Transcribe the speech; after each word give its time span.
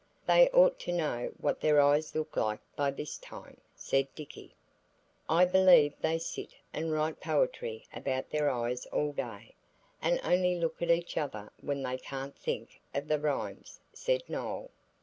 "They 0.25 0.49
ought 0.49 0.79
to 0.79 0.91
know 0.91 1.31
what 1.37 1.61
their 1.61 1.79
eyes 1.79 2.15
look 2.15 2.35
like 2.35 2.59
by 2.75 2.89
this 2.89 3.19
time," 3.19 3.61
said 3.75 4.07
Dicky. 4.15 4.55
"I 5.29 5.45
believe 5.45 5.93
they 6.01 6.17
sit 6.17 6.55
and 6.73 6.91
write 6.91 7.19
poetry 7.21 7.85
about 7.93 8.31
their 8.31 8.49
eyes 8.49 8.87
all 8.87 9.11
day, 9.11 9.53
and 10.01 10.19
only 10.23 10.55
look 10.55 10.81
at 10.81 10.89
each 10.89 11.17
other 11.17 11.51
when 11.61 11.83
they 11.83 11.99
can't 11.99 12.35
think 12.35 12.81
of 12.95 13.07
the 13.09 13.19
rhymes," 13.19 13.79
said 13.93 14.25
Noël. 14.25 14.71